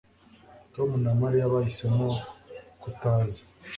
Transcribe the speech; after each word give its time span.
Tom 0.73 0.89
na 1.03 1.11
Mariya 1.21 1.53
bahisemo 1.53 2.07
kutaza 2.81 3.41